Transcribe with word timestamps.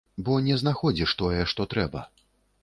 Бо 0.27 0.37
не 0.45 0.55
знаходзіш 0.61 1.13
тое, 1.19 1.45
што 1.53 1.69
трэба. 1.75 2.01